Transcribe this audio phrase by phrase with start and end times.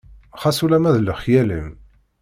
[0.41, 1.67] Xas ulama d lexyal-im.